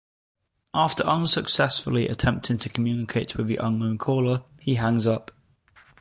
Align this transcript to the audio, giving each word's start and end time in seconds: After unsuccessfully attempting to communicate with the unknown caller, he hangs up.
After 0.73 1.03
unsuccessfully 1.03 2.07
attempting 2.07 2.57
to 2.57 2.69
communicate 2.69 3.35
with 3.37 3.45
the 3.45 3.57
unknown 3.61 3.99
caller, 3.99 4.41
he 4.59 4.73
hangs 4.73 5.05
up. 5.05 5.29